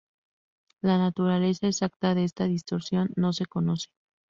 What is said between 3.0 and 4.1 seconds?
no se conoce.